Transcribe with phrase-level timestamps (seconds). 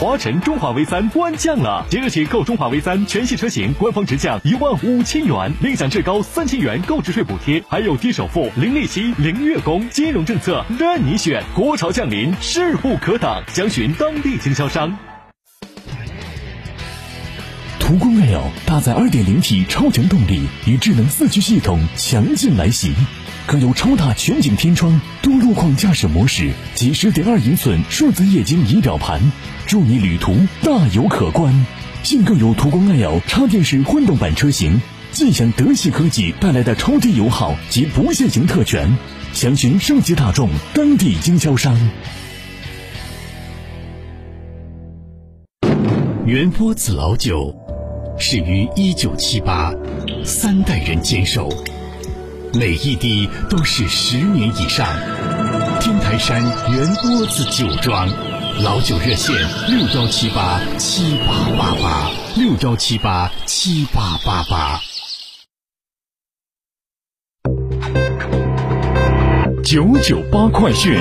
[0.00, 11.42] 华晨中华 V 三官降了，即日起购中华 V 三全系车型，官方直降一万五千元，另享至高三千元购置税补贴，还有低首付、零利息、零月供，金融政策任你选。
[11.52, 14.96] 国潮降临，势不可挡，详询当地经销商。
[17.80, 22.94] 途观 L 搭载二点零 T 超强动力与智能四驱系统强劲来袭。
[23.48, 29.18] 更有超大全景天窗、多路况驾驶模式及十点二英寸数字液晶仪表盘，
[29.66, 31.64] 助你旅途大有可观。
[32.02, 34.78] 现更有途观 L 插电式混动版车型，
[35.12, 38.98] 尽享德系科技带来的超低油耗及不限行特权。
[39.32, 41.74] 详询上汽大众当地经销商。
[46.26, 47.56] 元波子老酒，
[48.18, 49.72] 始于一九七八，
[50.22, 51.48] 三代人坚守。
[52.54, 54.86] 每一滴都是十年以上。
[55.80, 58.08] 天台山原波子酒庄，
[58.62, 59.34] 老酒热线
[59.68, 64.80] 六幺七八七八八八六幺七八七八八八。
[69.62, 70.98] 九九八快讯。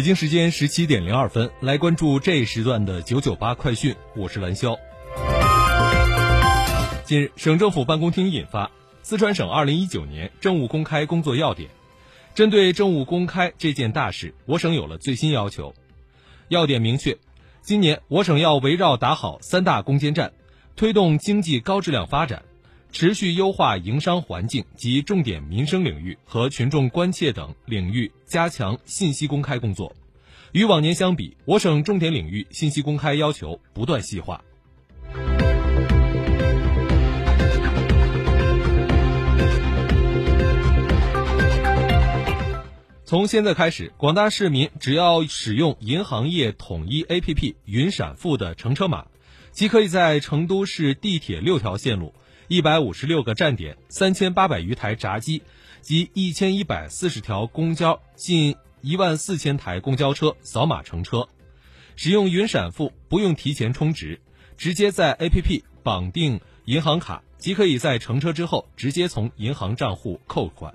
[0.00, 3.94] 北京时间十七点零二分，来关注这一时段的九九八快讯。
[4.16, 4.74] 我是蓝霄。
[7.04, 8.64] 近日，省政府办公厅印发
[9.02, 11.68] 《四川省二零一九年政务公开工作要点》，
[12.34, 15.74] 针对政务公开这件大事，我省有了最新要求。
[16.48, 17.18] 要点明确，
[17.60, 20.32] 今年我省要围绕打好三大攻坚战，
[20.76, 22.42] 推动经济高质量发展。
[22.92, 29.94] 持续优化营商环境及重点民生领域和群众关切等领域，加强信息公开工作。
[30.52, 34.42] 与往年相比，我省重点领域信息公开要求不断细化。
[43.04, 49.06] 从现在开始，广大市民只要使用银行业统一 APP“ 云闪付”的乘车码，
[49.52, 52.14] 即可以在成都市地铁六条线路。
[52.50, 55.40] 一百五十六个站点，三千八百余台闸机
[55.82, 61.28] 及一千一百四十条公交，近一万四千台公交车扫码乘车。
[61.94, 64.20] 使用云闪付不用提前充值，
[64.56, 70.74] 直接在 APP 绑定银行卡，即可以在乘车之后直接从银行账户扣款。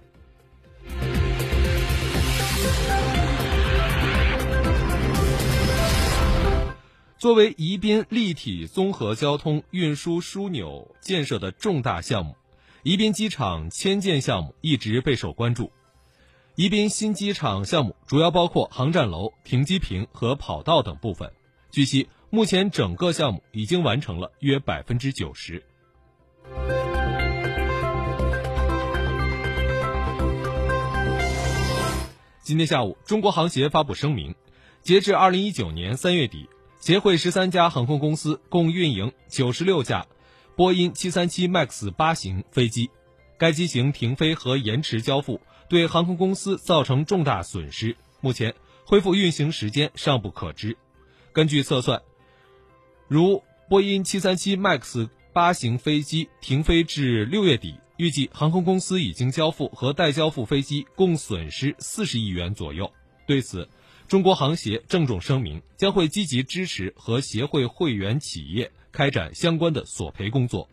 [7.18, 12.36] 作为宜宾立体综合交通运输枢纽建设的重大项目，
[12.84, 15.72] 宜宾机场迁建项目一直备受关注。
[16.56, 21.32] 宜宾新机场项目主要包括航站楼、停机坪和跑道等部分。
[21.72, 25.64] 据悉，目前整个项目已经完成了约百分之九十。
[32.42, 34.36] 今天下午，中国航协发布声明，
[34.82, 36.50] 截至二零一九年三月底。
[36.86, 40.06] 协会十三家航空公司共运营九十六架
[40.56, 42.92] 波音七三七 MAX 八型飞机，
[43.40, 48.54] 该机型停飞和延迟交付对航空公司造成重大损失，目前
[48.86, 50.78] 恢复运行时间尚不可知。
[51.34, 52.04] 根据测算，
[53.08, 62.94] 如波音七三七 MAX 八型飞机停飞至六月底，预计航空公司已经交付和待交付飞机共损失四十亿元左右。
[63.26, 63.68] 对此，
[64.08, 70.70] 中国航协郑重声明，将会积极支持和协会会员企业开展相关的索赔工作。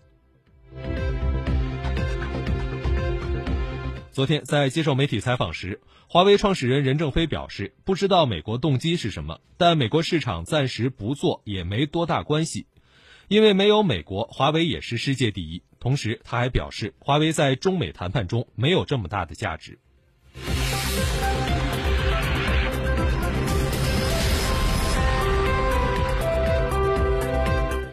[4.11, 12.67] 昨天在接受媒体采访时，华为创始人任正非表示，不知道美国动机是什么，但美国市场暂时不做也没多大关系，
[13.29, 15.63] 因为没有美国，华为也是世界第一。
[15.81, 19.79] 同时，他还表示，华为在中美谈判中没有这么大的价值。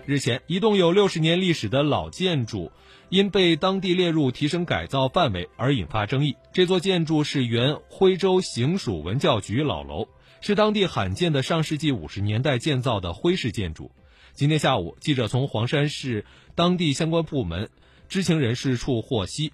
[0.10, 2.72] 日前，一栋有六十年历史的老建筑
[3.10, 6.36] 因被当地列入提升改造范围而引发争议。
[6.52, 10.08] 这座建筑是原徽州行署文教局老楼，
[10.42, 13.92] 是当地罕见的上世纪五十年代建造的徽式建筑。
[14.34, 17.70] 今天下午，记者从黄山市当地相关部门
[18.08, 19.54] 知情人士处获悉，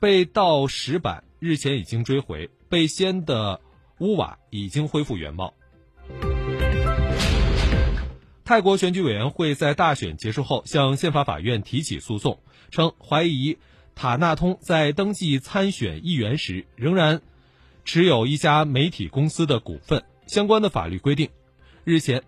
[0.00, 3.60] 被盗石板日前已经追回，被掀的
[3.98, 5.52] 屋瓦已经恢复原貌。
[8.44, 13.56] 泰国选举委员会在大选结束后向宪法法院提起诉讼，称怀疑
[13.94, 17.22] 塔纳通在登记参选议员时仍然
[17.86, 20.04] 持有一家媒体公司的股份。
[20.26, 21.30] 相关的法律规定，
[21.84, 22.22] 日前，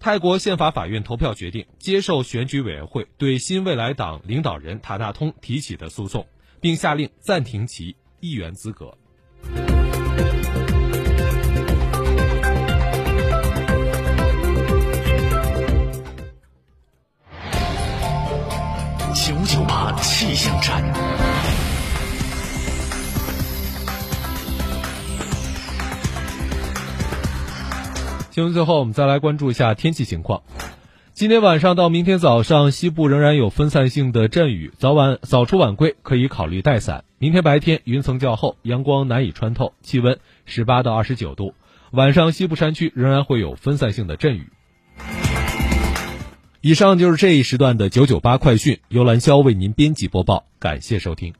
[0.00, 6.26] 泰国宪法法院投票决定接受选举委员会对新未来党领导人塔纳通提起的诉讼，
[6.60, 8.98] 并下令暂停其议员资格。
[19.30, 20.82] 九九八气象站。
[28.32, 30.42] 新闻最后，我们再来关注一下天气情况。
[31.12, 37.04] 今天晚上到明天早上，西部仍然有分散性的阵雨，早晚早出晚归可以考虑带伞。
[37.18, 41.54] 明天白天云层较厚，阳光难以穿透，气温十八到二十九度。
[41.92, 44.48] 晚上西部山区仍然会有分散性的阵雨。
[46.62, 51.32] 以上就是这一时段的九九八快讯，由兰肖为您编辑播报，感谢收听。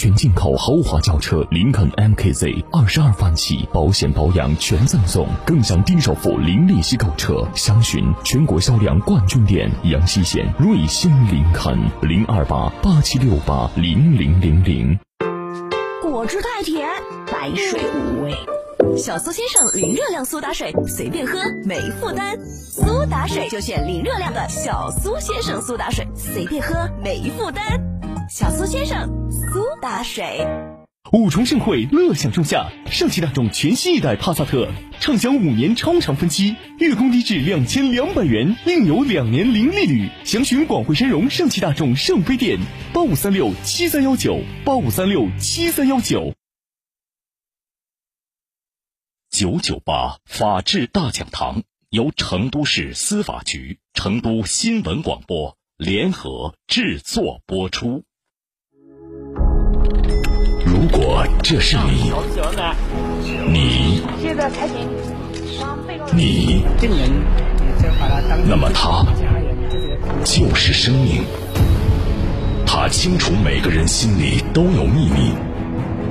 [0.00, 7.46] 全进口豪华轿车林肯 MKZ，二十二万起，保险保养全赠送，更享低首付、零利息购车。
[7.54, 14.98] 详询全国销量冠军店阳西县瑞星林肯零二八八七六八零零零零。
[16.00, 16.88] 果汁太甜，
[17.30, 18.34] 白水无味。
[18.96, 22.38] 小苏先生零热量苏打水，随便喝没负担。
[22.46, 27.99] 苏打水就选零热量的小苏先生苏打水，随便喝没负担。
[28.30, 30.46] 小苏先生苏打水。
[31.10, 40.08] 五重盛会，乐享仲夏，上汽大众全新一代帕萨特，畅享五年超长分期，月供低至两千两百元，另有两年零利率。
[40.24, 42.60] 详询广汇深融上汽大众圣菲店，
[42.94, 46.32] 八五三六七三幺九，八五三六七三幺九。
[49.28, 58.04] 九九八法治大讲堂由成都市司法局、成都新闻广播联合制作播出。
[61.42, 62.12] 这是你，
[63.48, 64.02] 你，
[66.12, 66.64] 你，
[68.46, 69.04] 那么他
[70.24, 71.24] 就是生命。
[72.66, 75.32] 他清楚每个人心里都有秘密，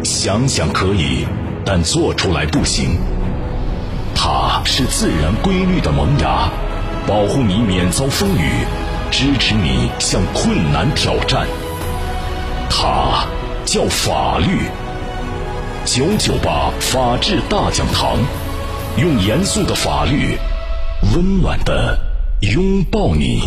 [0.03, 1.25] 想想可以，
[1.65, 2.97] 但做出来不行。
[4.13, 6.50] 它是自然规律的萌芽，
[7.07, 8.51] 保护你免遭风雨，
[9.10, 11.48] 支持你向困难挑战。
[12.69, 13.25] 它
[13.63, 14.69] 叫法律。
[15.86, 18.17] 九九八法治大讲堂，
[18.98, 20.38] 用严肃的法律，
[21.15, 21.98] 温暖的
[22.41, 23.41] 拥抱你。